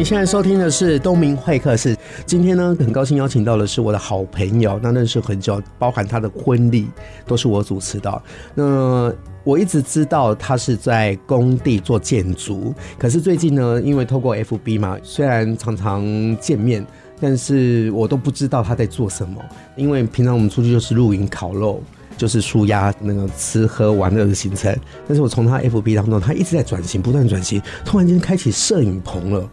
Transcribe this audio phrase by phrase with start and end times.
[0.00, 1.94] 你现在收听的是东明会客室。
[2.24, 6.88] 今天呢，很高兴邀请到的是我的好朋友，那认识很久，包含他的婚礼
[7.26, 8.22] 都是我主持的。
[8.54, 9.12] 那
[9.44, 16.02] 我一直知道他是在工地做建筑，可是最近呢，因为透过 FB 嘛，虽然常常
[16.40, 16.82] 见面，
[17.20, 19.38] 但是我都不知道他在做什么。
[19.76, 21.78] 因为平常我们出去就是露营、烤肉，
[22.16, 24.74] 就是舒压那个吃喝玩乐的行程。
[25.06, 29.46] 但是我从他 FB 当中，他一直在转型，不断转型，突然间开启摄影棚了。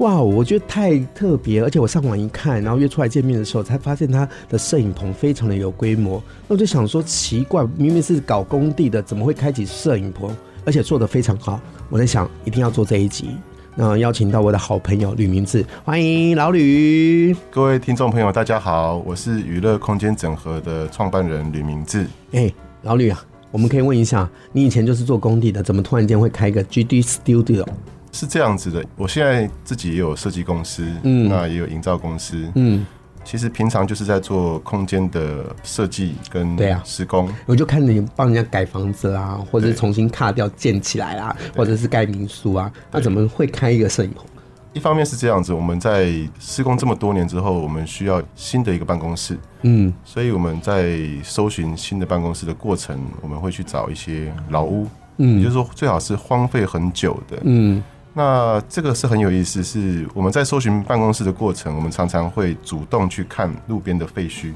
[0.00, 6.22] 哇，我觉得太特别，而且我上网一看，然后约出来见面的时候，才发现他的摄影棚非常的有规模。
[6.48, 10.34] 那我就想说，奇怪，明明是搞工地的，怎么会开启摄影棚，
[10.64, 11.60] 而且做得非常好？
[11.90, 13.36] 我在想，一定要做这一集，
[13.76, 17.36] 那邀请到我的好朋友吕明志，欢迎老吕。
[17.50, 22.04] 各位听众朋友，大家好，我是娱乐空间整合的创办人吕明志。
[22.32, 27.66] 哎、欸，老吕啊，我们可以问一下，你以前就是做工地的，怎么突然间会开一个 GD Studio？
[28.12, 32.84] 是这样子的，我现在自己也有设计公司，嗯，那也有营造公司，嗯，
[33.24, 36.82] 其实平常就是在做空间的设计跟对啊。
[36.84, 44.24] 施工，我就看你帮人家改房子啦，或者是重新卡掉建起来啦，或者是盖民宿啊，那怎么会开一个摄影棚？
[44.72, 54.86] 一方面是这样子，我们在施工这么多年之后，我们需要新的一个办公室，嗯，所以我们在搜寻新的办公室的过程，我们会去找一些老屋，
[55.18, 57.82] 嗯，也就是说最好是荒废很久的，嗯。
[58.12, 64.52] 那这个是很有意思，是我们在搜寻办公室的过程，我们常常会主动去看路边的废墟，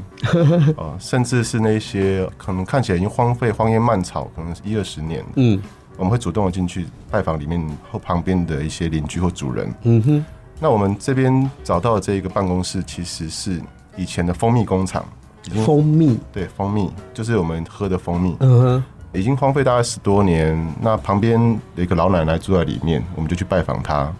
[0.77, 5.61] 啊， 甚至是那些可能看起来已经荒废、荒烟蔓草，可能是一二十年，嗯，
[5.97, 10.25] 我们会主动的进去拜访里面或旁边的一些邻居或主人，嗯哼。
[10.61, 13.61] 那我们这边找到的这个办公室，其实是
[13.97, 15.05] 以前的蜂蜜工厂，
[15.65, 18.85] 蜂蜜，对，蜂蜜就是我们喝的蜂蜜，嗯哼。
[19.15, 21.41] 已经荒废大概十多年，那旁边
[21.77, 24.13] 有一个老奶奶住在里面，我们就去拜访她。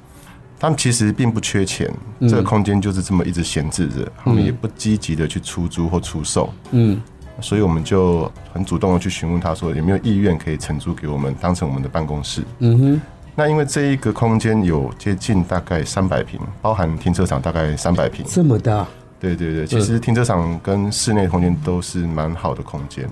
[0.59, 6.49] 他们其实并不缺钱，嗯、这个空间就是这么一直闲置着，他们也不积极的去出租或出售。
[6.71, 6.99] 嗯，
[7.41, 12.43] 所以我们就很主动的去询问她说有没有意愿可以承租给我们，当成我们的办公室。
[12.61, 13.01] 嗯哼，
[13.35, 18.87] 那因为这一个空间有接近大概三百平，包含停车场大概三百平，这么大？
[19.21, 23.07] 对对对，其实停车场跟室内空间都是蛮好的空间。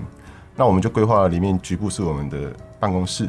[0.55, 2.37] 那我们就规划了里面局部是我们的
[2.79, 3.27] 办公室，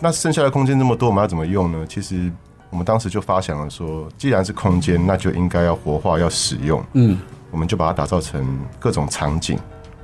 [0.00, 1.84] 那剩下的空间这么多，我们要怎么用呢？
[1.88, 2.30] 其实
[2.70, 6.82] 我们当时就发想了说，既然是空间，那就应该要活化，要使用。
[6.94, 7.18] 嗯，
[7.50, 9.58] 我们就把它打造成各种场景，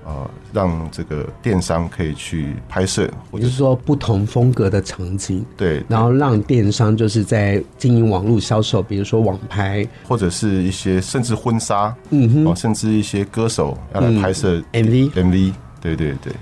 [0.04, 5.44] 呃，让这个电商可以去拍摄，我就是说不同风格的场景。
[5.56, 16.32] 对，然后让电商就是在经营网络销售，比如说网拍，或者是一些甚至婚纱，嗯哼，甚至一些歌手要来拍摄 MV，MV，对对对。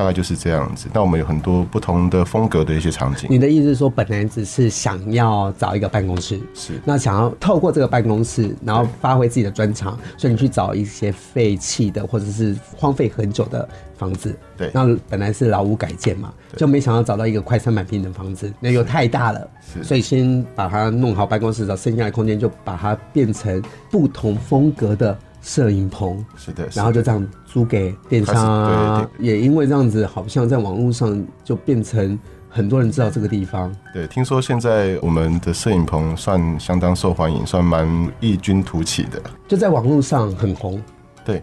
[0.00, 0.88] 大概就是这样子。
[0.94, 3.28] 那我们有很多不同的风格的一些场景。
[3.28, 13.68] 你的意思是说，本来只是想要找一个办公室，是那想要透过这个办公室，然后发挥自己的专长，所以你去找一些废弃的或者是荒废很久的
[13.98, 14.34] 房子。
[14.56, 25.14] 对，那本来是老屋改建嘛，就没想到找到一个快三百平的房子，那又太大了，是，所以先把它弄好办公室，找剩下的空间就把它变成不同风格的。
[25.42, 32.18] 摄影棚是的，然后就这样租给电商啊，也因为这样子，好像在网络上就变成
[32.48, 33.74] 很多人知道这个地方。
[33.94, 40.82] 对，听说现在我们的摄影棚算相当受欢迎，算蛮异军突起的，就在网络上很红。
[41.24, 41.42] 对，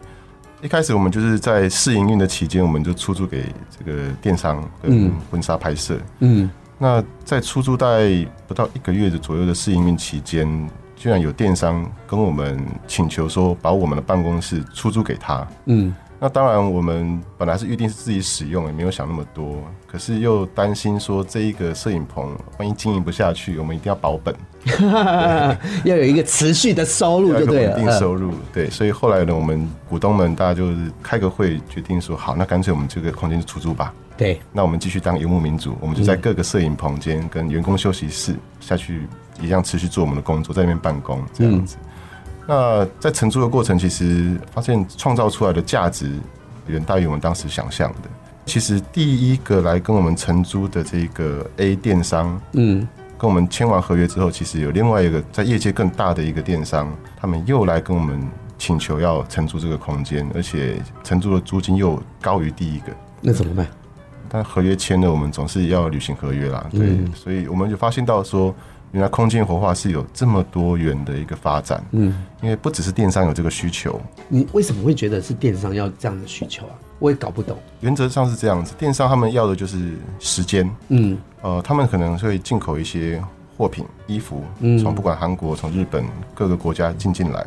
[0.61, 3.45] 一开始我们就是在试营运的期间，我们就出租给
[3.77, 5.97] 这个电商跟婚纱拍摄。
[6.19, 10.47] 嗯，那在出租大概不到一个月的左右的试营运期间。
[10.97, 15.47] 居然有电商跟我们请求说，把我们的办公室出租给他。
[15.65, 19.61] 嗯，那当然，我们本来是预定是自己使用，也没有想那么多。
[19.85, 24.35] 可是又担心说，这一个摄影棚万一经营不下去，我们一定要保本，
[25.85, 28.33] 要有一个持续的收入，就对了，稳定收入。
[28.51, 33.93] 对，所以后来呢，我们股东们大家就是开个会，决定说，好，那干脆我们这个空间就出租吧。
[34.17, 39.07] 对，那我们继续当游牧民族，我们就在各个摄影棚间跟员工休息室下去。
[39.39, 41.77] 一样持续做我们的工作，在那边办公这样子。
[41.79, 46.11] 嗯、那在承租的过程，其实发现创造出来的价值
[46.65, 48.09] 远大于我们当时想象的。
[48.47, 58.19] 其实第一个来跟我们承租的这个 A 电商，嗯，跟我们签完合约之后，其实有另外一个在业界更大的一个电商，他们又来跟我们
[58.57, 62.85] 请求要承租这个空间，而且承租的租金又高于第一个。
[63.21, 63.67] 那怎么办？
[64.29, 66.65] 但合约签了，我们总是要履行合约啦。
[66.71, 68.53] 对，嗯、所以我们就发现到说，
[68.91, 71.83] 原来空间活化是有这么多元的一个发展。
[71.91, 73.99] 嗯，因为不只是电商有这个需求。
[74.29, 76.73] 你为什么会觉得是电商要这样的需求啊？
[76.99, 77.57] 我也搞不懂。
[77.81, 80.69] 原则上是这样子，电商他们要的就是时间。
[80.89, 83.23] 嗯，呃，他们可能会进口一些
[83.55, 84.43] 货品、衣服，
[84.81, 86.03] 从不管韩国、从日本
[86.33, 87.45] 各个国家进进来。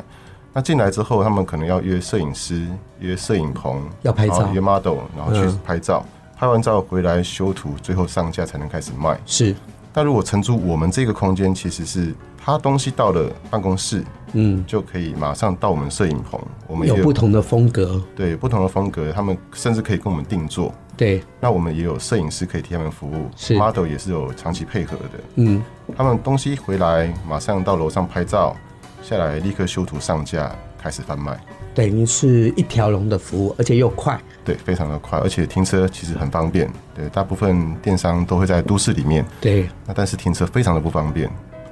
[0.53, 2.67] 那进来之后，他们可能要约摄影师、
[2.99, 9.15] 约摄影棚，要拍照，约 model，然后去拍照，嗯、拍完照回来修图，最后上架才能开始卖。
[9.27, 9.55] 是。
[9.93, 14.03] 但如果承租我们这个空间，其实是他东西到了办公室，
[14.33, 16.41] 嗯，就可以马上到我们摄影棚。
[16.65, 20.73] 我们有不同的风格，对，不同的风格，他们甚至可以跟我们定做。
[20.97, 21.21] 对。
[21.39, 23.55] 那我们也有摄影师可以替他们服务，是。
[23.55, 25.23] model 也是有长期配合的。
[25.35, 25.61] 嗯。
[25.95, 28.55] 他们东西回来，马上到楼上拍照。
[29.03, 30.51] 下来立刻修图上架，
[30.81, 31.39] 开始贩卖，
[31.73, 34.19] 等于是一条龙的服务，而且又快。
[34.43, 36.69] 对，非常的快，而且停车其实很方便。
[36.93, 39.25] 对，大部分电商都会在都市里面。
[39.39, 41.29] 对，那但是停车非常的不方便，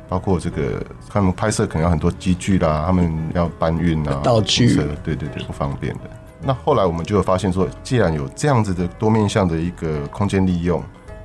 [0.07, 6.01] 包括这个他们拍摄可能要很多机具啦，他们要搬运啊，道具，对对对，不方便的。
[6.41, 10.83] 那后来我们就有发现说，既然有这样子的多面向的一个空间利用，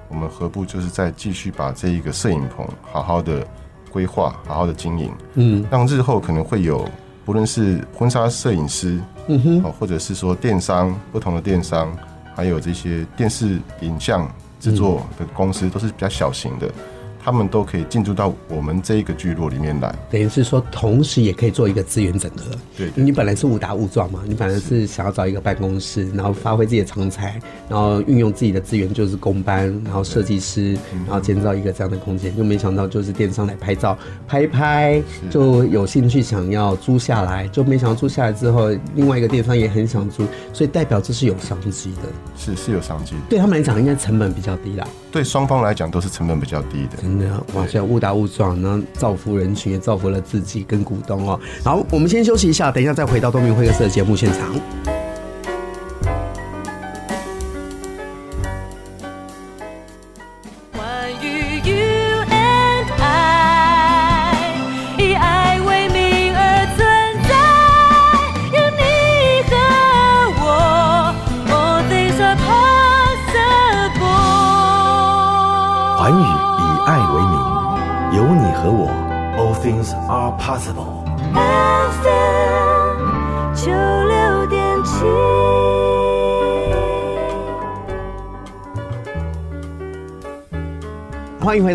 [0.08, 3.46] 我们何不就是再继续把这一个摄影棚好好的。
[3.94, 6.84] 规划好好的经营，嗯，让日后可能会有
[7.24, 11.96] 不论是婚纱摄影师，嗯哼，或者是说电商不同的电商，
[12.34, 14.30] 还有这些电视影像
[14.60, 16.70] 制作的公司，都是比较小型的。
[17.24, 22.44] 他们都可以进驻到我们这一个聚落里面来，等于是说，同时也可以做一个资源整合。
[22.76, 30.74] 对，你本来是误打误撞嘛，你本来是想要找一个办公室，然后发挥自己的长才，然后运用自己的资源，就是工班，然后设计师，
[31.06, 33.96] 然后建造一个这样的空间，就没想到就是电商来拍照，
[34.28, 42.02] 拍一拍就有兴趣想要租下来，就没想到租下来之后，另外一个电商也很想租，所以代表这是有商机的。
[42.36, 44.86] 是是有商机，对他们来讲应该成本比较低啦。
[45.10, 46.98] 对双方来讲都是成本比较低的。
[47.18, 51.38] 呢，哇，这样误打误撞，然后造福人群，也造福了自己跟股东哦。
[51.64, 54.93] 好，我们先休息一下，等一下再回到东明会客室的节目现场。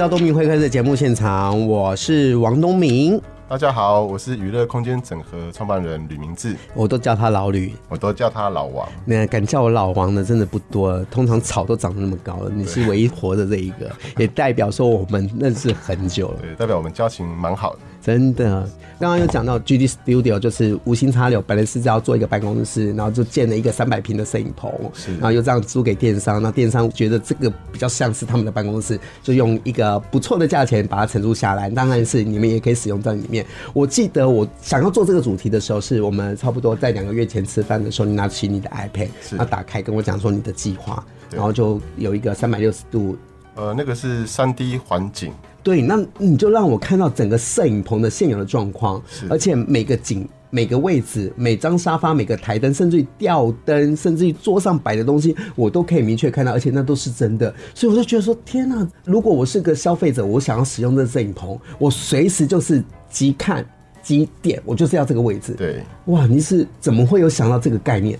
[0.09, 3.21] 到东明会客室的节目现场，我是王东明。
[3.47, 8.89] 大家好，我是娱乐空间整合创办人吕明志，我都叫他老吕，我都叫他老王。
[9.05, 17.79] 那敢叫我老王的真的不多，通常草都长得那么高了，你是唯一活的这一个，也代表说我们认识很久了，对，代表我们交情蛮好的。
[18.01, 18.61] 真的，
[18.97, 31.69] 刚刚有讲到 GD Studio，就是无心插柳，本来是要做一个办公室，然后就建了一个三百平的摄影棚，是，然后又这样租给电商，那电商觉得这个比较像是他们的办公室，就用一个不错的价钱把它承租下来。
[31.69, 33.45] 当然是你们也可以使用在里面。
[33.73, 43.17] 我记得我想要做这个主题的时候，是我们差不多在两个月前吃饭的时候，你拿起你的 iPad，然后打开跟我讲说你的计划，然后就有一个三百六十度，
[43.55, 45.33] 呃，那个是三 D 环景。
[45.69, 48.99] 对，那你就让我看到整个摄影棚的现有的状况，
[49.29, 57.53] 而且每个景、每个位置、每张沙发、每个台灯，甚至于吊灯，甚至于桌上摆的东西，我都可以明确看到，而且那都是真的。
[57.75, 58.87] 所以我就觉得说，天哪！
[59.05, 63.63] 如果我是个消费者，我想要使用这摄影棚，我随时就是即看
[64.01, 65.53] 即点，我就是要这个位置。
[65.53, 68.19] 对，哇，你是怎么会有想到这个概念？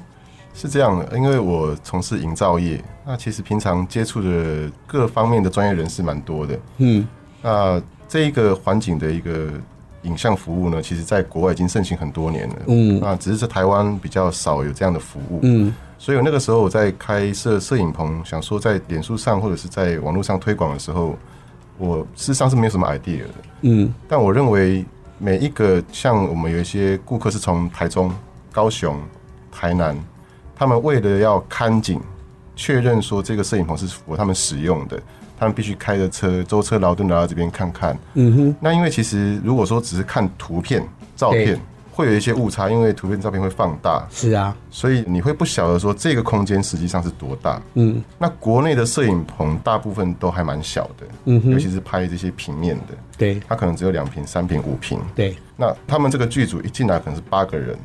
[0.53, 7.07] 是这样的，因为我从事营造业，那其实平常接触的各方面的专业人士蛮多的，嗯。
[7.41, 9.49] 那这一个环境的一个
[10.03, 12.55] 影像服务呢，其实在国外已经盛行很多年了。
[12.67, 15.39] 嗯，那只是在台湾比较少有这样的服务。
[15.43, 21.15] 嗯，所以我那个时候我在开设摄影棚，想说在脸书上或者是在网络上推广的时候，
[21.77, 23.29] 我事实上是没有什么 idea 的。
[23.61, 24.85] 嗯，但我认为
[25.17, 28.11] 每一个像我们有一些顾客是从台中、
[28.51, 28.97] 高雄、
[29.51, 29.97] 台南，
[30.55, 32.01] 他们为了要看景，
[32.55, 35.01] 确认说这个摄影棚是符合他们使用的。
[35.39, 37.97] 他们必须开着车舟车劳顿来到这边看看。
[38.15, 38.55] 嗯哼。
[38.59, 41.57] 那因为其实如果说只是看图片、照片，
[41.91, 44.05] 会有一些误差，因为图片、照片会放大。
[44.11, 44.55] 是啊。
[44.69, 47.61] 所以你会不晓得说这个空间实际上是多大。
[47.75, 48.03] 嗯。
[48.17, 51.07] 那国内的摄影棚大部分都还蛮小的。
[51.25, 51.51] 嗯哼。
[51.51, 52.93] 尤其是拍这些平面的。
[53.17, 53.39] 对。
[53.47, 54.99] 它可能只有两平、三平、五平。
[55.15, 55.35] 对。
[55.55, 57.77] 那他们这个剧组一进来可能是八个人，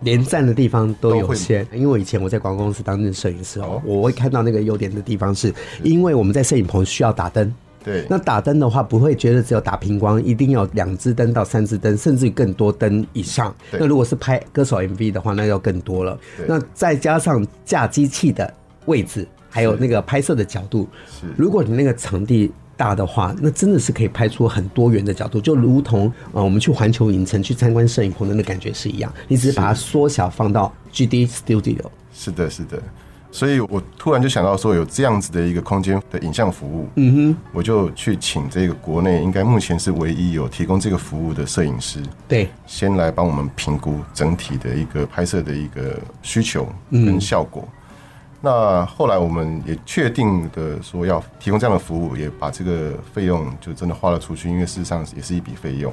[0.00, 1.66] 连站的地方都有限。
[1.72, 5.52] 因为我以前我在广告公司当摄影师哦，我会看到那个优点的地方是，
[5.82, 7.52] 因为我们在摄影棚需要打灯。
[7.84, 13.54] 对，那打灯的话，不会觉得只有打平光，一定要两支灯到三支灯，甚至更多灯以上。
[13.70, 16.18] 那如果是拍歌手 MV 的话，那要更多了。
[16.46, 18.52] 那再加上架机器的
[18.86, 29.12] 位置，还有那个拍摄的角度，是，如果你那个场地大的话，那真的是可以拍出很多元的角度，就如同呃我们去环球影城去参观摄影棚的那感觉是一样。
[29.26, 31.84] 你只是把它缩小放到 GD Studio。
[32.14, 32.80] 是的，是的。
[33.30, 47.68] 所以我突然就想到说，有这样子的一个空间的影像服务，嗯哼，我就去请这个国内应该目前是唯一有提供这个服务的摄影师，对，先来帮我们评估整体的一个拍摄的一个需求跟效果。
[47.70, 47.77] 嗯、
[48.40, 55.92] 那后来我们也确定的说要提供这样的服务，也把这个费用就真的花了出去，因为事实上也是一笔费用。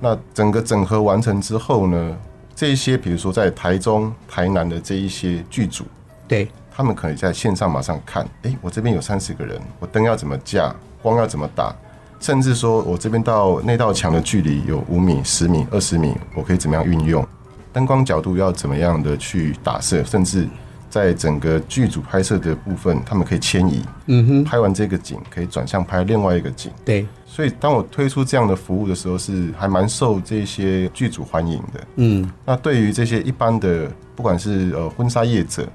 [0.00, 2.16] 那整个整合完成之后呢，
[2.54, 5.84] 这一些比如说在台中、台南的这一些剧组，
[6.26, 6.48] 对。
[6.70, 11.74] 他们可以在线上马上看，哎，我这边有三十个人，我灯要怎么架，光要怎么打，
[12.20, 17.26] 甚至说我这边到那道墙的距离有五米、十米、二十米，我可以怎么样运用
[17.72, 20.46] 灯光角度要怎么样的去打射，甚至
[20.90, 27.06] 在整个剧组拍摄的部分，他们可以迁移，嗯哼，拍完这个景可以转向拍另外一个景，对。
[27.26, 32.30] 所以当我推出这样的服务的时候，是还蛮受这些剧组欢迎的，嗯。
[32.44, 35.68] 那对于这些一般的，不管是呃婚纱业者。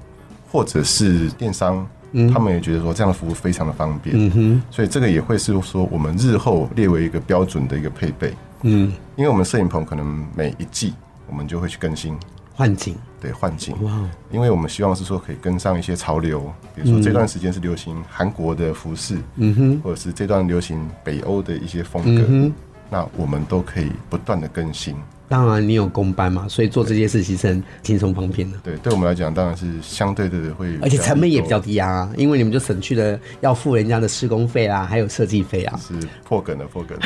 [0.54, 1.84] 或者是电商，
[2.32, 10.94] 他们也觉得说这样的服务非常的方便，嗯哼，所以这个也会是说我们日后列为一个标准的一个配备，嗯，因为我们摄影棚可能每一季
[11.28, 12.16] 我们就会去更新
[12.56, 16.40] 换景，对，幻景，哇，因为我们希望是说可以跟上一些潮流，
[16.74, 22.52] 比如说这段时间是流行韩国的服饰，嗯哼，或者是这段流行北欧的一些风格，
[22.88, 24.94] 那我们都可以不断的更新。
[25.26, 28.58] 当然，你有公班嘛，所以做这件事其实很轻松方便的。
[28.62, 35.80] 对，对我们来讲，当然是相对的会，而且成本也比较低啊，因为你们就省去了要付人家的施工费啊，还有设计费啊。
[35.82, 35.94] 是
[36.24, 36.96] 破梗了，破梗。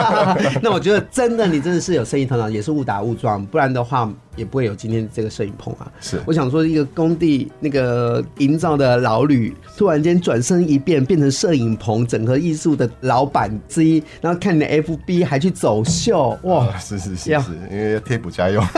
[0.62, 4.10] 那我觉得真的，你真的是有生意头脑，也是误打误撞，不然的话。
[4.36, 5.90] 也不会有今天这个摄影棚啊！
[6.00, 16.66] 是，我想说，一个工地那个营造的老旅，突然间转身一变，变成摄影棚整合艺术的老板之一，然后看你的 FB 还去走秀，哇！
[16.66, 17.30] 啊、是是是是，
[17.70, 18.64] 因为要贴补家用。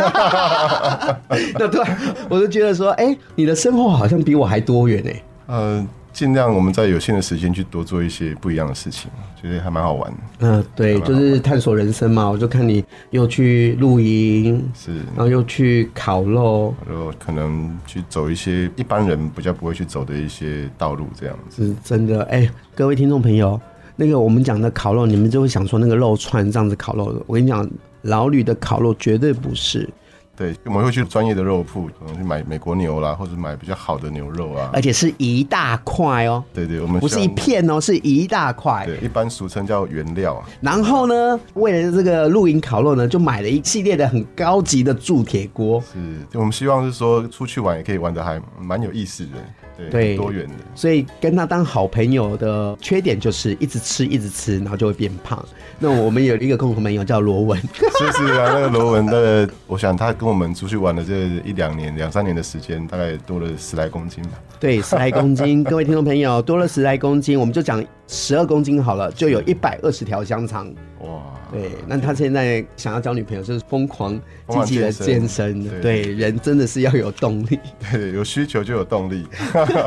[1.59, 1.99] 那突然
[2.29, 5.23] 我就觉得说，哎、欸，你的生活好像比我还多元呢、欸。
[5.49, 5.89] 嗯。
[6.19, 9.09] 尽量我们在有限的时间去多做一些不一样的事情，
[9.41, 10.19] 觉得还蛮好玩的。
[10.41, 12.29] 嗯，对，就是探索人生嘛。
[12.29, 21.69] 我就看你又去露营，是，然后又去烤肉，然后可能去走一些一般人比较不会去走的一些道路，这样子。
[21.69, 23.61] 是真的，哎、欸，各位听众朋友，
[23.95, 27.65] 那个我们讲的烤肉，你们就会想说那个肉串这样子烤肉，我跟你讲，
[28.03, 29.89] 老吕的烤肉绝对不是。
[30.39, 36.45] 对，我们会去专业的肉铺，可能去买美国牛啦，或者买比较好的牛肉啊，而且是一大块哦。
[36.55, 38.87] 对对，我们不是一片哦，是一大块。
[38.87, 40.47] 对，一般俗称叫原料啊。
[40.61, 45.83] 然后呢，为了这个露营烤肉呢，就买了一系列的很高级的铸铁锅。
[45.93, 45.99] 是，
[46.35, 49.33] 我们希望是说出去玩也可以玩的还蛮有意思的。
[49.91, 55.43] 对，多元的，所以跟他当好朋友的缺点就是一直吃，一直吃，然后就会变胖。
[55.79, 64.31] 那我们有一个共同朋友叫罗文， 是是啊， 那个罗文的，我想他跟我们出去玩的这一两年、两三年的时间，大概多了十来公斤吧。
[64.59, 70.67] 对，十来公斤， 各位听众朋友，多了十来公斤，我们就讲十二公斤好了，就有一百二十条香肠。
[71.03, 75.63] 哇，对，那他现在想要交女朋友，就是疯狂积极的健身。
[75.81, 77.59] 对，对，人真的是要有动力。
[77.91, 79.27] 对，有需求就有动力。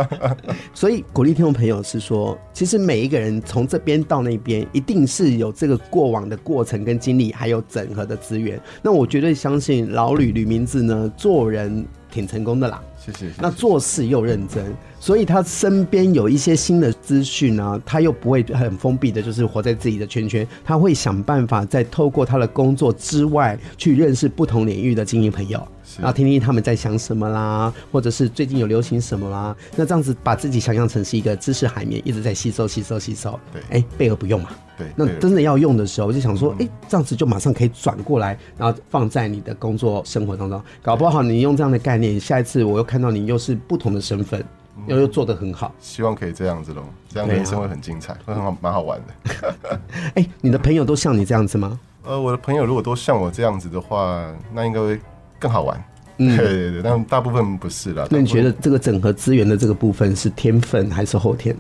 [0.74, 8.60] 所以鼓励听众朋友是说，其实每一个人从这边到那边，一定是有这个过往的过程跟经历，还有整合的资源。
[8.82, 12.82] 那我绝对相信老吕吕明志呢，做人挺成功的啦。
[13.04, 13.32] 谢谢。
[13.40, 14.64] 那做事又认真。
[15.00, 20.48] 所以他身边有一些新的资讯呢，他又不会很封闭的，就是活在自己的圈圈。
[20.64, 25.68] 他会想办法在透过他的工作之外，去认识不同领域的精英朋友，
[26.00, 29.56] 然后听听他们在想什么啦，或者是最近有流行什么啦。
[29.76, 33.40] 那这样子把自己想象成是一个知识海绵，一直在吸收、吸收、吸收。
[33.52, 34.50] 对，哎，备而不用嘛。
[34.78, 40.62] 对，那真的要用的时候，我就想说，哎，这样子就马上可以转过来，然后放在你的工作生活当中。
[40.82, 44.44] 搞不好你用这样的概念，下一次我又看到你又是不同的身份。
[44.88, 49.56] 又又做得很好，希望可以这样子喽，这样人生会很精彩，会很好，蛮好玩的。
[50.16, 51.78] 哎，你的朋友都像你这样子吗？
[52.04, 55.00] 呃，我的朋友如果都像我这样子的话，那应该会
[55.42, 55.84] 更好玩。
[56.20, 58.08] 嗯， 对对对，但大部分不是了。
[58.10, 61.54] 那你觉得这个整合资源的这个部分是天分还是后天？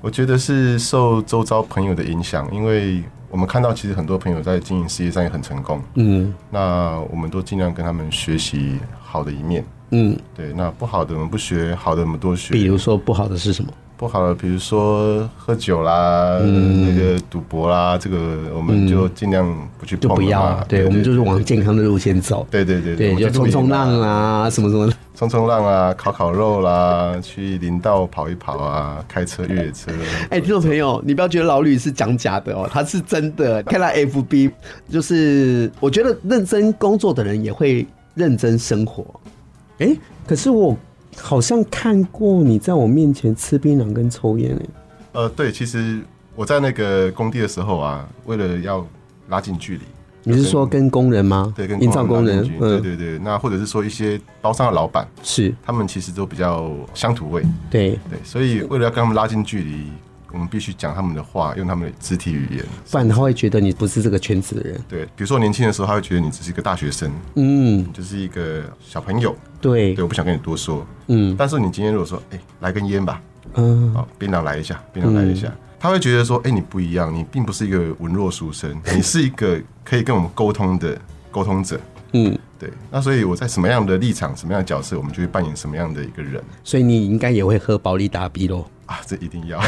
[0.00, 3.02] 我觉得是受周遭朋友的影响，因为。
[3.30, 12.52] 我们看到其实很多朋友在经营事业上也很成功，嗯，那我们都尽量跟他们学习好的一面，嗯，对，那不好的我们不学，好的我们多学。
[12.54, 13.72] 比如说不好的是什么？
[13.96, 19.46] 不好的，比如说喝酒啦，嗯、那个赌博啦，这个我们就尽量
[19.78, 20.62] 不去碰，就不要。
[20.68, 22.46] 对，我们就是往健康的路线走。
[22.50, 24.92] 对对对对，对，就冲冲浪啊，什么什么的。
[25.14, 29.92] 冲冲浪啊，烤烤肉啦，去林道跑一跑啊，开车越野车。
[30.24, 33.62] 哎、欸，听众朋友，你不要觉得老吕是讲假的哦，他是真的。
[33.62, 34.50] 看他 FB，
[34.90, 39.04] 就是我觉得认真工作的人也会认真生活。
[39.78, 40.76] 哎、欸，可是我。
[41.20, 44.68] 好像看过你在我面前吃槟榔跟抽烟诶。
[45.12, 46.00] 呃，对，其实
[46.34, 48.86] 我在那个工地的时候啊，为了要
[49.28, 49.82] 拉近距离，
[50.22, 51.52] 你是说跟工人吗？
[51.56, 52.46] 对，跟营造工人。
[52.58, 57.42] 对对对，那或者是说一些包商的老板，是他们其实都比较乡土味。
[57.70, 59.84] 对对，所以为了要跟他们拉近距离。
[60.34, 64.80] 我们必须讲他们的话，用他们的肢体语言，不然他会觉得你不是这个圈子的人。
[64.88, 69.34] 对，比如说年轻的时候，他会觉得你只是一个大学生，嗯，就是一个小朋友。
[69.60, 71.36] 对，对，我不想跟你多说，嗯。
[71.38, 73.22] 但是你今天如果说，哎、欸，来根烟吧，
[73.54, 81.00] 嗯，好，槟榔来一下，槟榔来一下，嗯、他会觉得说，哎、欸，你不一样，你并不是一个文弱书生， 你是一个可以跟我们沟通的
[81.30, 81.80] 沟通者。
[82.12, 82.70] 嗯，对。
[82.90, 86.42] 那所以我在什么样的立场、什么样的角色，我们就会扮演什么样的一个人。
[86.62, 88.64] 所以你应该也会喝保利达 B 喽。
[88.86, 89.58] 啊，这一定要。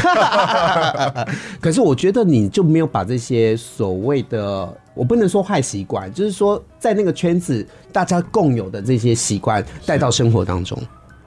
[1.59, 10.81] 可是我觉得你就没有把这些所谓的，我不能说坏习惯，就是说在那个圈子大家共有的这些习惯带到生活当中。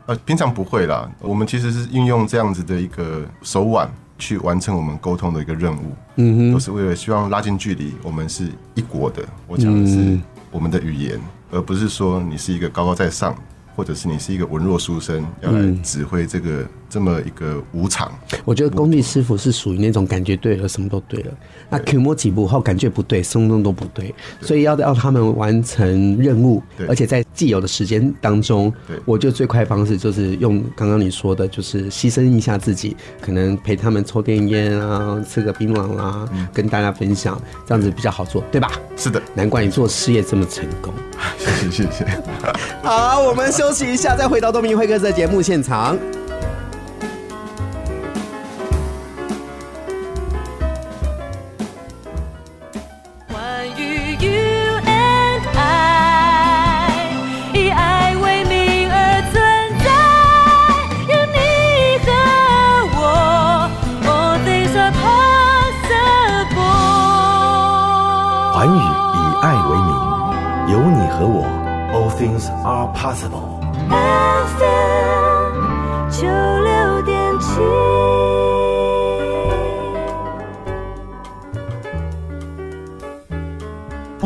[0.06, 5.84] 呃，平常不会啦，我们其实是运用这样子的一个手腕去完成我们沟通的一个任务。
[6.16, 9.22] 嗯哼，都是为了希望拉近距离，我们是一国的。
[9.46, 10.18] 我讲的是
[10.50, 11.20] 我们的语言，
[11.50, 13.34] 而不是说你是一个高高在上。
[13.76, 18.12] 或者是你是一个文弱书生，要来指挥这个这么一个无常。
[18.44, 21.32] 我觉得工地师傅是属于那种感觉对了，什么都对了。
[21.70, 24.12] 那可摸几步后感觉不对，什么都不对。
[24.40, 28.72] 所以要要他们完成任务，而且在既有的时间当中，
[29.04, 38.72] 我觉得最快方式就是用刚刚你说的，就是牺牲一下自己，可能陪他们抽点烟啊，吃个槟榔啊，跟大家分享，这样子比较好做，对吧？
[38.96, 40.92] 是的，难怪你做事业这么成功。
[41.38, 42.22] 谢 谢谢谢。
[42.82, 45.96] 好，我们休息一下，再回到东明会客室的节目现场。
[73.00, 73.60] Possible.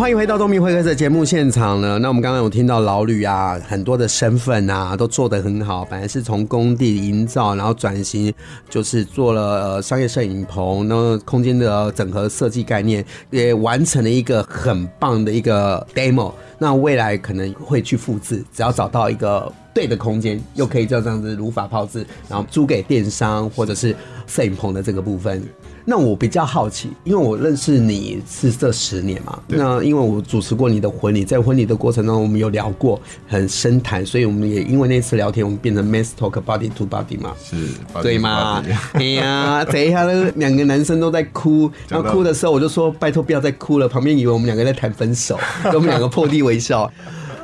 [0.05, 1.99] 欢迎回到东明会客室节目现场呢。
[1.99, 5.83] 那我们刚刚有听到老吕啊，很多的身份啊，都做得很好。
[5.87, 8.31] 本来是从工地营造，然后转型，
[8.69, 16.35] 就是做了呃商业摄影棚，那空间的整合设计概念，也完成了一个很棒的一个 demo。
[16.59, 25.43] 那未来可能会去复制，只要找到一个对的空间，又可以就这样子如法炮制，然后租给电商或者是摄影棚的这个部分。
[25.85, 37.57] 那我比较好奇，因为我认识你是这十年嘛，那因为我主持过你的婚礼，在婚礼的过程中我们有聊过很深谈，所以我们也因为那次聊天，我们变成 Men's Talk Body to Body 嘛，是，
[38.03, 38.65] 对吗？
[38.93, 46.91] 哎呀，等一下，那两个男生都在哭，然后哭的时候我就说拜托不要再哭了，旁边以为我们两个在谈分手， 跟我们两个破涕为笑。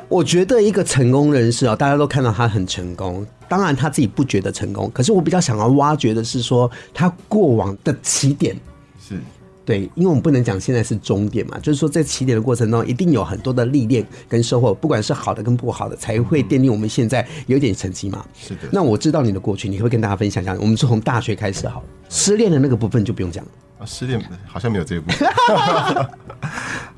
[0.09, 4.89] 我觉得一个成功人士啊，大家都看到他很成功，当然他自己不觉得成功。
[4.93, 8.55] 可是我比较想要挖掘的是说，他过往的起点
[8.97, 9.19] 是
[9.65, 18.25] 对，因为我们不能讲现在是终点嘛，就是说在起点的过程中，一定有很多的历练跟收获，不管是好的跟不好的，才会奠定我们现在有点成绩嘛。
[18.33, 18.69] 是的。
[18.71, 20.55] 那我知道你的过去，你会跟大家分享一下。
[20.57, 23.51] 我们从大学开始好，失恋的那个部分就不用讲了。
[23.79, 25.27] 啊，失恋好像没有这一部分。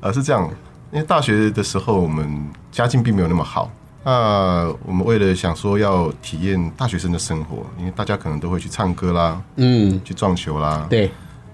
[0.00, 0.48] 呃， 是这样。
[0.92, 3.68] 因为大学的时候，我们家境并没有那么好。
[4.04, 11.10] 那我们为了想说要体验大学生的生活，因为大家可能都会去唱歌啦，嗯，去撞球啦，对。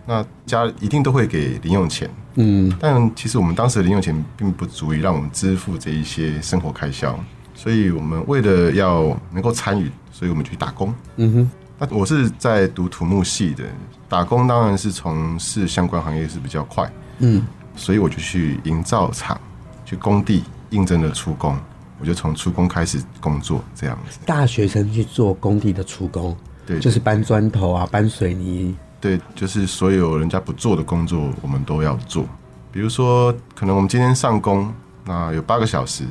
[0.07, 2.75] 那家一定都会给零用钱，嗯。
[2.81, 7.17] 但其实我们当时的零用钱并不足以让我们支付这一些生活开销，
[7.55, 10.93] 所以我们为了要能够参与，所以我们去打工。
[11.17, 11.51] 嗯哼。
[11.79, 13.63] 那我是在读土木系的，
[14.09, 17.47] 打工当然是从事相关行业是比较快，嗯。
[17.77, 19.41] 所以我就去营造厂，
[19.85, 21.57] 去工地应征了出工，
[22.01, 24.19] 我就从出工开始工作这样子。
[24.25, 26.37] 大学生去做工地的出工，
[26.67, 32.25] 对，就是搬砖头啊，搬水泥，对，就是所有人家不做的工作，我们都要做。
[32.73, 34.73] 比如说，可能我们今天上工，
[35.05, 36.05] 那有八个小时，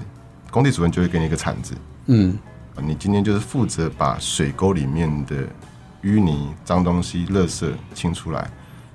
[0.51, 1.73] 工地主任就会给你一个铲子，
[2.07, 2.37] 嗯，
[2.81, 5.35] 你今天就是负责把水沟里面的
[6.03, 8.49] 淤泥、脏东西、垃圾清出来。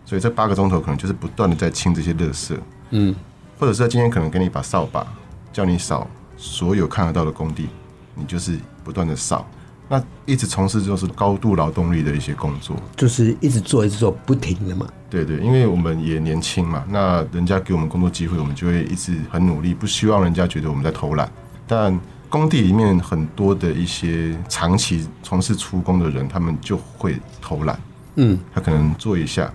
[0.06, 2.54] 所以这八个钟头可能就是不断的在清这些垃圾，
[2.90, 3.14] 嗯，
[3.58, 5.06] 或者是今天可能给你一把扫把，
[5.50, 7.68] 叫你扫所有看得到的工地，
[8.14, 9.46] 你就是不断的扫，
[9.88, 14.86] 那一直从事就是高度劳动力的一些工作，就是一直做一直做不停的嘛。
[15.10, 21.30] 对对，因为我们也年轻嘛，那人家给我们工作机会，我们就会一直很努力，不希望人家觉得我们在偷懒。
[21.66, 27.78] 但工地里面很多的一些长期从事出工的人，他们就会偷懒，
[28.16, 29.52] 嗯，他可能做一下。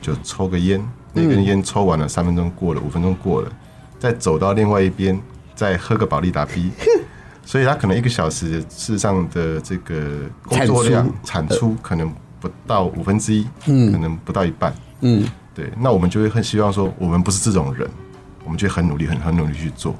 [0.00, 3.52] 就抽个烟，那根烟抽完了，三分钟过了，五分钟过了，
[4.00, 5.16] 再走到另外一边，
[5.54, 6.70] 再喝个保利达 B，
[7.44, 17.88] 所以他可能一个小时事实上的这个工作量产出可能不到五分之一，嗯，可能不到一半，嗯，对，那我们就会很希望说，我们不是这种人，
[18.44, 19.94] 我们就很努力，很很努力去做。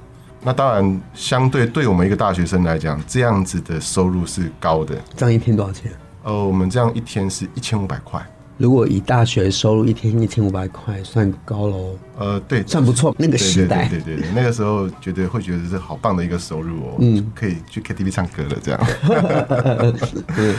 [0.45, 4.97] 那当然，相对对我们一个大学生来讲，这样子的收入是高的。
[5.17, 5.93] 这样一天多少钱？
[6.25, 8.21] 呃，我们这样一天是一千五百块。
[8.63, 11.99] 如果以大学收入一天一千五百块算高喽？
[12.17, 13.13] 呃，对，算不错。
[13.19, 18.81] 那个时代，对对对，对，那个时候觉得会觉得是好棒的一个收入哦，嗯，可以去 KTV 唱歌了这样。
[20.37, 20.55] 对，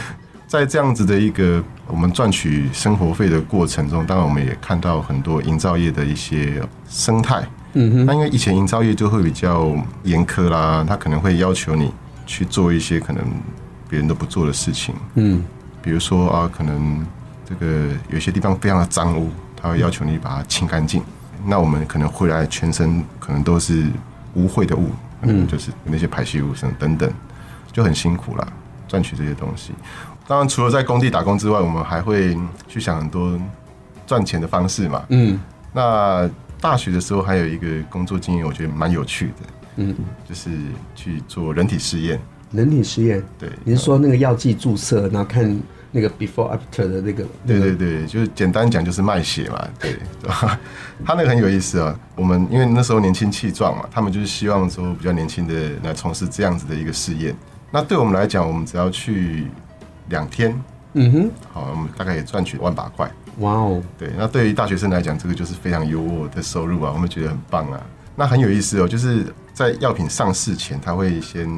[0.46, 7.42] 在这样子的一个我们赚取生活费的过程中，当然我们也看到很多营造业的一些生态。
[7.72, 11.90] 嗯哼，那因为以前营造业就会比较严苛啦，他可能会要求你
[12.26, 13.24] 去做一些可能
[13.88, 14.94] 别人都不做的事情。
[15.14, 15.42] 嗯，
[15.80, 17.02] 比如说啊，可能。
[17.48, 21.02] 这个有些地方非常的脏污，他会要求你把它清干净。
[21.46, 23.86] 那我们可能回来全身可能都是
[24.34, 24.90] 污秽的物，
[25.22, 27.12] 嗯，就是那些排泄物什么等等，
[27.70, 28.48] 就很辛苦啦，
[28.88, 29.72] 赚取这些东西。
[30.26, 32.34] 当然，除了在工地打工之外，我们还会
[32.66, 33.38] 去想很多
[34.06, 35.04] 赚钱的方式嘛。
[35.10, 35.38] 嗯，
[35.70, 36.26] 那
[36.62, 39.32] 大学的时候还有一个工作经验，我觉得蛮有趣的。
[39.76, 39.94] 嗯，
[40.26, 40.50] 就是
[40.94, 42.18] 去做人体试验。
[42.52, 43.22] 人体试验？
[43.38, 45.60] 对，你是说那个药剂注射，然后看？
[45.96, 49.96] 那个 before after 的那个，对对对，就是简单讲就是卖血嘛，对，
[51.06, 51.96] 他那个很有意思啊。
[52.16, 55.54] 我们因为那时候年轻气壮嘛，他们就是希望说比较年轻的
[55.84, 57.32] 来从事这样子的一个试验。
[57.70, 59.46] 那对我们来讲，我们只要去
[60.08, 60.60] 两天，
[60.94, 63.08] 嗯哼，好，我们大概也赚取万把块。
[63.38, 67.80] 哇哦，对，那对于大学生来讲，这个就是非常优渥的收入啊，我们觉得很棒啊。
[68.16, 71.48] 那很有意思哦，就是在药品上市前，他会先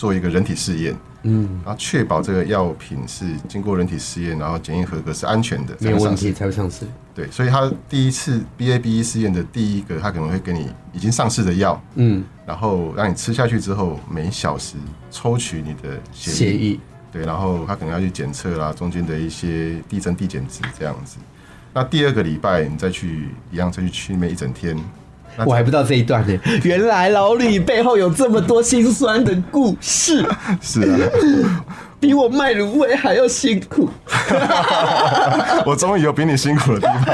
[0.00, 0.96] 做一个人体试验。
[1.24, 6.86] 嗯，然后确保这个药品是经过人体试验，然后检验合格是安全的，没有问题才会上市。
[7.14, 14.76] 对，所以他第一次 BABE 试验的第一个，他可能会给你已经上市的药，嗯，然后让你吃下去之后，每小时
[15.10, 16.80] 抽取你的血液，
[17.12, 21.18] 对，然后他可能要去检测啦，中间的一些递增递减值这样子。
[21.74, 24.74] 那第二个礼拜你再去一样再去去那边一整天。
[25.46, 30.24] 我还不知道这一段呢， 原来老李背后有这么多心酸的故事。
[30.60, 31.64] 是啊，
[31.98, 33.88] 比我卖卤味还要辛苦。
[35.64, 37.04] 我终于有比你辛苦的地方。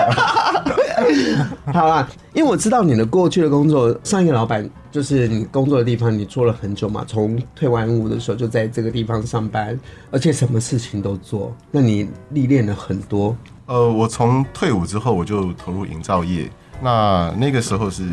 [1.73, 9.79] 好啦，因为我知道你的过去的工作，上一个老板就是你工作的地方，你做了很久嘛，从退完伍的时候就在这个地方上班，
[10.11, 13.37] 而且什么事情都做，那你历练了很多。
[13.67, 16.51] 呃，我从退伍之后我就投入营造业。
[16.81, 18.05] 那那个时候是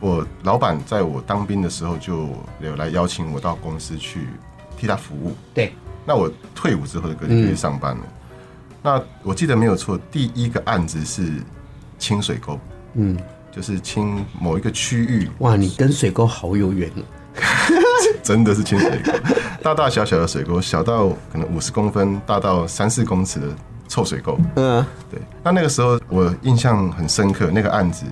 [0.00, 2.28] 我老板在我当兵的时候就
[2.60, 4.26] 有来邀请我到公司去
[4.76, 5.34] 替他服务。
[5.54, 5.72] 对，
[6.04, 8.02] 那我退伍之后就去上班了。
[8.02, 8.12] 嗯、
[8.82, 11.32] 那我记得没有错，第一个案子是
[11.98, 12.58] 清水沟，
[12.94, 13.16] 嗯，
[13.52, 15.30] 就是清某一个区域。
[15.38, 16.90] 哇，你跟水沟好有缘
[18.22, 19.12] 真的是清水沟，
[19.62, 23.46] 大大小小的水沟，小到可能五十公分，大到三四公尺的。
[23.92, 25.20] 臭水沟，嗯，对。
[25.44, 28.06] 那那个时候我印象很深刻，那个案子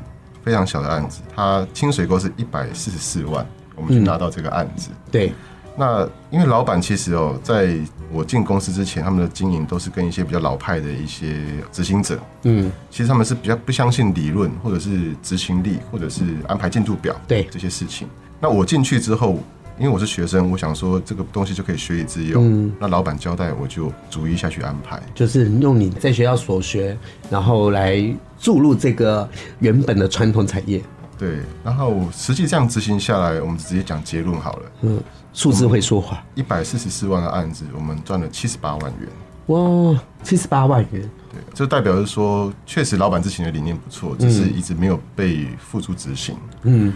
[0.45, 4.91] 非常小的案子，它清水沟是一百四十四万，我们去拿到这个案子。
[4.91, 5.33] 嗯、对。
[5.79, 7.79] 那因为老板其实哦，在
[8.13, 18.07] 我进公司之前，他们的经营都是跟一些比较老派的一些执行者，嗯，其实他们是比较不相信理论，或者是执行力，或者是安排进度表，对这些事情。
[18.39, 19.39] 那我进去之后。
[19.81, 22.67] 因为我是学生，我想说这个东西就可以学以致用。
[22.67, 26.95] 嗯，那老板交代，我就逐一下去安排，就是用你在学校所学，
[27.31, 27.99] 然后来
[28.39, 29.27] 注入这个
[29.59, 30.83] 原本的传统产业。
[31.19, 34.63] 对，然后实际这样执行下来，我们直接讲结论好了。
[34.83, 35.01] 嗯，
[35.33, 36.23] 数字会说话。
[36.35, 39.09] 一百四十四万的案子，我们赚了七十八万元。
[39.47, 41.11] 哇，七十八万元。
[41.33, 46.37] 对，这代表是说，确实老板之前的理念不错，只是一直没有被付诸执行。
[46.65, 46.93] 嗯。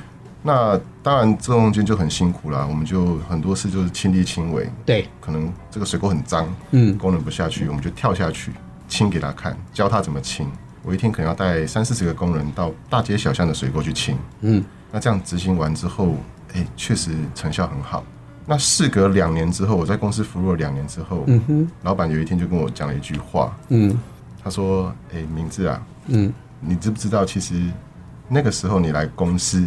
[0.46, 2.66] 那当然，这中间就很辛苦啦。
[2.68, 4.70] 我们就很多事就是亲力亲为。
[4.84, 8.52] 对，可能这个水沟很脏，嗯，功能不下去，我们就跳下去
[8.86, 10.46] 清给他看，教他怎么清。
[10.82, 14.18] 我一天可能要带三四十个工人到大街小巷的水沟去清。
[14.42, 16.14] 嗯，那这样执行完之后，
[16.52, 18.04] 哎，确实成效很好。
[18.44, 23.98] 那事隔两年之后，我在公司服务了两年之后，嗯哼，老板有一天就跟我讲了一句话，嗯，
[24.42, 26.30] 他说：“哎，明志啊，嗯，
[26.60, 27.54] 你知不知道，其实
[28.28, 29.66] 那个时候你来公司，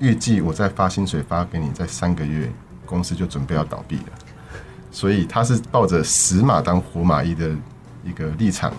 [0.00, 2.50] 预计我在发薪水发给你，在三个月，
[2.84, 4.02] 公司就准备要倒闭了。
[4.90, 7.50] 所以他是抱着死马当活马医的
[8.04, 8.72] 一个立场，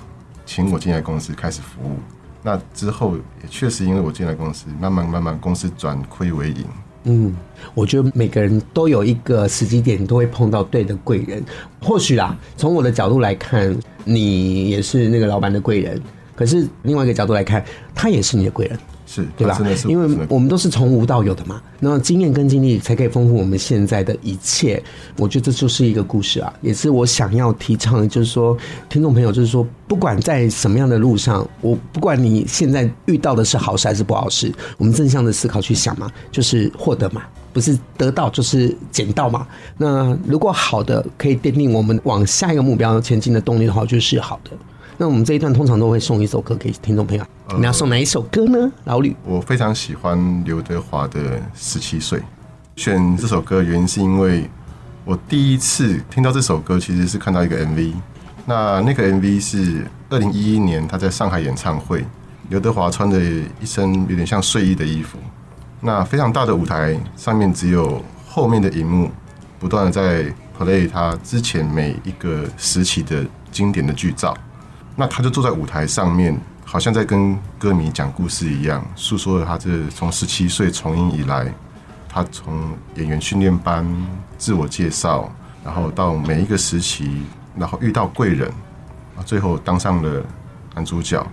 [0.46, 1.98] 请我进来公司开始服务。
[2.44, 6.66] 那之后也确实因为我进来公司，慢慢慢慢公司转亏为盈。”
[7.04, 7.36] 嗯，
[7.74, 11.44] 我觉得每个人都有一个时机点，都会碰到对的贵人。
[11.82, 16.00] 或许啦，从我的角度来看，你也是那个老板的贵人。
[16.36, 17.64] 可是另外一个角度来看，
[17.96, 18.78] 他也是你的贵人。
[19.12, 19.60] 是对吧？
[19.90, 24.82] 因为我们都是从无到有的嘛，那经验跟经历才可以丰富我们现在的一切。
[25.18, 39.46] 我觉得这就是一个故事啊，也是我想要提倡的，就是说，听众朋友，就是说，不管在什么样的路上，我不管你现在遇到的是好事还是不好事，我们正向的思考去想嘛，就是获得嘛，不是得到就是捡到嘛。
[39.78, 44.52] 那如果好的可以奠定我们往下一个目标前进的动力的话，就是好的。
[45.02, 47.26] 那我们这一段通常都会送一首歌给听众朋友，
[47.58, 48.72] 你要送哪一首歌呢？
[48.84, 52.20] 老吕，我非常喜欢刘德华的《十七岁》，
[52.76, 54.48] 选这首歌原因是因为
[55.04, 57.94] 我第一次听到这首歌，其实是看到一个 MV。
[58.46, 62.06] 那那个 MV 是二零一一年他在上海演唱会，
[62.50, 65.18] 刘德华穿着一身有点像睡衣的衣服，
[65.80, 69.10] 那非常大的舞台上面只有后面的荧幕，
[69.58, 74.38] 不断的在 play 他之前每一个时期的经典的剧照。
[74.96, 81.54] 那他就坐在舞台上面，好像在跟歌迷讲故事一样，诉说了他这从十七岁从影以来，
[82.10, 83.86] 他从演员训练班、
[84.38, 85.32] 自我介绍，
[85.64, 87.24] 然后到每一个时期，
[87.56, 88.52] 然后遇到贵人，
[89.26, 90.24] 最后当上了
[90.76, 91.26] 男主角。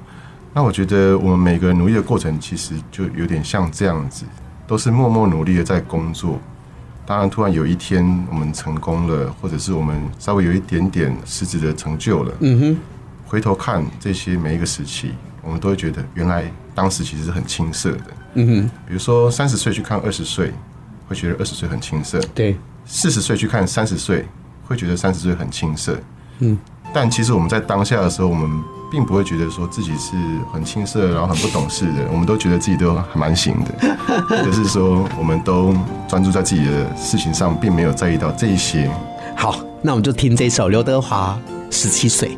[0.54, 4.24] 那我觉得我们每个人努力的过程，其实就有点像这样子，
[4.66, 6.38] 都是默默努力的在工作。
[7.04, 12.78] 当然，突然有一天我们成功了，或者是我们稍微有一点点实质的成就了，嗯哼。
[13.28, 15.12] 回头看这些每一个时期，
[15.42, 18.04] 我们都会觉得原来当时其实是很青涩的。
[18.34, 20.50] 嗯哼，比如说三十岁去看二十岁，
[21.06, 22.18] 会觉得二十岁很青涩。
[22.34, 24.26] 对，四十岁去看三十岁，
[24.66, 25.98] 会觉得三十岁很青涩。
[26.38, 26.56] 嗯，
[26.94, 28.50] 但其实我们在当下的时候，我们
[28.90, 30.16] 并不会觉得说自己是
[30.50, 32.08] 很青涩，然后很不懂事的。
[32.10, 33.98] 我们都觉得自己都还蛮行的，
[34.42, 35.76] 就是说我们都
[36.08, 38.90] 专注在自己的事情上，并没有在意到这一些。
[39.36, 41.38] 好，那我们就听这首刘德华
[41.74, 42.30] 《十七岁》。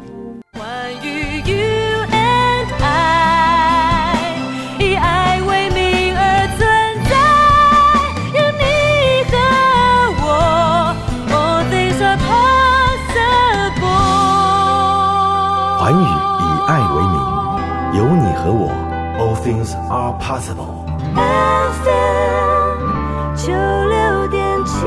[20.31, 20.87] possible。
[21.17, 22.87] FM
[23.35, 24.87] 九六点七。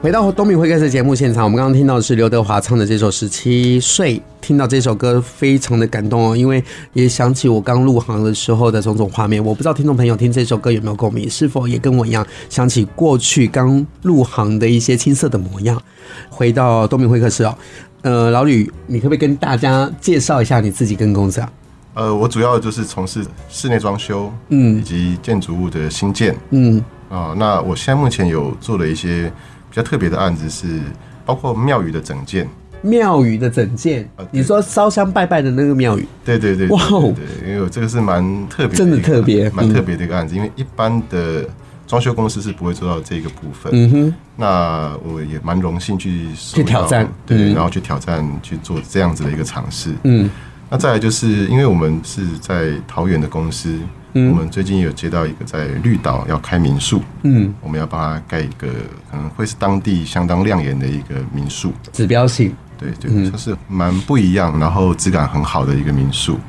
[0.00, 4.16] 回到东明会客室节目现场，我们刚刚听到的是刘德华唱的这首《十七岁》。
[4.40, 6.62] 听到这首歌非常的感动哦，因为
[6.92, 9.42] 也想起我刚入行的时候的种种画面。
[9.42, 15.82] 我不知道听众朋友听这首歌有没有共鸣，是否也跟我一样想起过去刚入行的一些青涩的模样？
[16.28, 17.56] 回到东明会客室哦，
[18.04, 21.50] 呃，老吕，你可不可以跟大家介绍一下你自己跟公司啊？
[21.94, 26.76] 呃，我主要就是从事室内装修，嗯，以及建筑物的新建，嗯，
[27.08, 29.32] 啊、呃，那我现在目前有做了一些
[29.70, 30.82] 比较特别的案子，是
[31.24, 32.46] 包括庙宇的整建。
[32.82, 41.48] 庙宇的整建，你说烧香拜拜的那个庙宇，对对对，哇哦，对，因为这个是蛮特别，真的特别，蛮特别的一个案子，因为一般的
[41.94, 43.70] 装修公司是不会做到这个部分。
[43.72, 49.94] 嗯哼，那我也蛮荣幸去去挑战，对，然后去挑战去做这样子的一个尝试。
[50.02, 50.28] 嗯，
[50.68, 53.78] 那再来就是因为我们是在桃园的公司，
[54.12, 58.66] 我们最近有接到一个在绿岛要开民宿，嗯，我们要帮他盖一个
[59.08, 62.52] 可能会是当地相当亮眼的一个民宿，指标性。
[62.76, 66.40] 对对，就是蛮不一样，然后质感很好的一个民宿。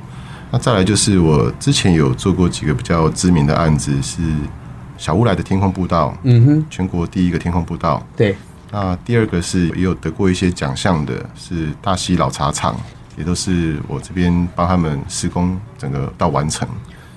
[0.49, 4.23] 那再来就是我之前有做过几个比较知名的案子，是
[4.97, 8.05] 小乌来的天空步道，嗯哼，全国第一个天空步道。
[8.15, 8.35] 对，
[8.71, 12.75] 那第二个是也有得过一些奖项的，是大溪老茶厂，
[13.17, 16.67] 也都是我这边帮他们施工整个到完成。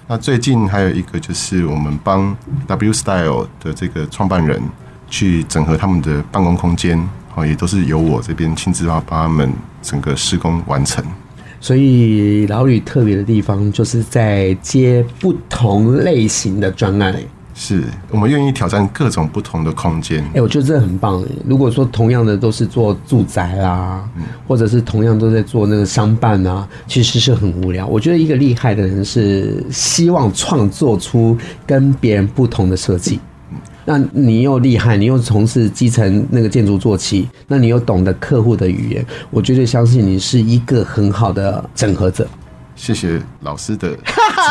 [0.06, 2.36] 那最近还有一个就是我们帮
[2.66, 4.62] W Style 的这个创办人
[5.08, 7.08] 去整合他们的办公空间。
[7.46, 11.04] 也都是由我这边亲自帮帮他们整个施工完成。
[11.60, 17.14] 所以老吕特别的地方，就是在接不同类型的专案。
[17.60, 20.22] 是我们愿意挑战各种不同的空间。
[20.26, 21.24] 哎、欸，我觉得这很棒。
[21.44, 27.84] 如果说同样的都是做住宅啦，嗯、或者是同样都在做那个商办啊，其实是很无聊。
[27.84, 33.18] 我觉得一个厉害的人是希望创作出跟别人不同的设计。
[33.84, 42.24] 那你又厉害，你又从事基层那个建筑做起，那你又懂得客户的语言，我绝对相信你是一个很好的整合者。
[42.76, 43.96] 谢谢老师的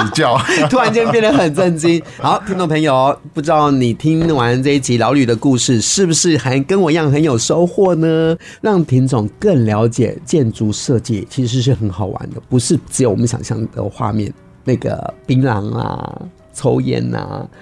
[0.06, 0.38] 指教，
[0.70, 2.02] 突然间变得很震惊。
[2.18, 8.36] 好，听众朋友，不知道你听完这一集老吕的故事，是不是还跟我一样很有收获呢？
[8.62, 14.32] 让田总更了解建筑设计其实是很好玩的，不是只有我们想象的画面，
[14.64, 16.22] 那个槟榔啊。
[16.60, 17.20] 抽烟呐、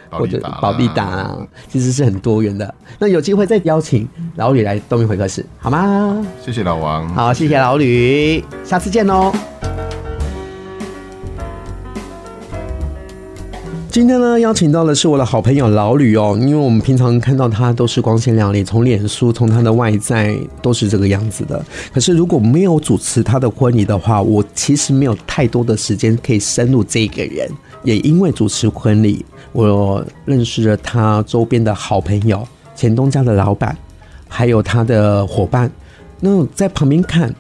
[0.10, 1.38] 啊，或者保利达啊，
[1.70, 2.74] 其实是很多元的。
[2.98, 4.08] 那有机会再邀请
[4.38, 6.26] 老吕来东明会客室，好吗？
[6.42, 9.34] 谢谢老王，好，谢谢老吕，下次见喽。
[13.96, 21.64] 今天呢，邀请到的是我的好朋友老吕哦，因为我们平常看到他都是光鲜亮丽，从脸书，从他的外在都是这个样子的。
[21.94, 27.50] 可是如果没有主持他的婚礼的话，我其实没有太多的时间可以深入这个人。
[27.84, 33.78] 也因为主持婚礼，我认识了他周边的好朋友，前东家的老板，
[34.28, 35.72] 还有他的伙伴。
[36.20, 37.34] 那在旁边看。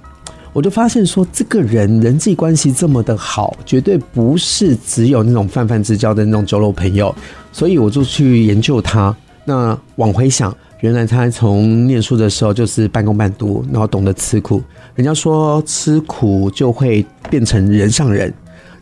[0.56, 7.14] 我就发现说，这个人人际关系这么的好，绝对不是只有那种泛泛之交的那种酒肉朋友。
[7.52, 9.14] 所以我就去研究他。
[9.44, 14.64] 那往回想，原来他从念书的时候就是半工半读，然后懂得吃苦。
[14.96, 18.34] 人家说吃苦就会变成人上人，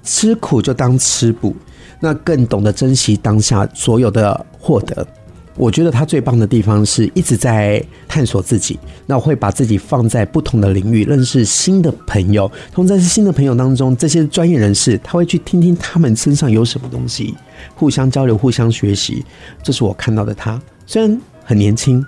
[0.04, 1.56] 吃苦就当吃补，
[2.00, 5.08] 那更懂得珍惜当下所有的获得。
[5.56, 12.52] 我觉得他最棒的地方是一直在探索自己，那会把自己放在不同的领域，认识新的朋友。
[12.72, 17.36] 同在新的朋友当中，这些专业人士他会去听听他们身上有什么东西，
[17.76, 19.24] 互相交流，互相学习。
[19.62, 22.04] 这是我看到的他，虽然很年轻，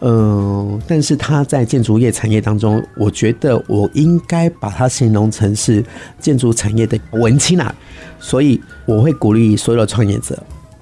[0.00, 5.84] 嗯、但是他在建筑业产业当中，我觉得我应该把他形容成是
[6.18, 7.72] 建筑产业的文青啊。
[8.18, 10.36] 所以我会鼓励所有的创业者，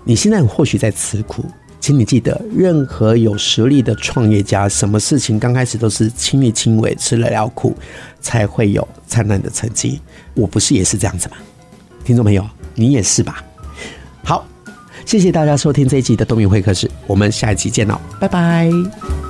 [0.04, 1.44] 你现在或许在吃苦。
[1.80, 7.74] 请你记得，任何有实力的创业家，什么事情刚开始都是亲力亲为，吃了了苦，
[8.20, 10.00] 才会有灿烂的成绩。
[10.34, 11.36] 我不是也是这样子吗？
[12.04, 13.42] 听众朋友，你也是吧？
[14.24, 14.46] 好，
[15.06, 19.27] 谢谢大家收听这一集的东明会客室，我们下一集见喽，拜拜。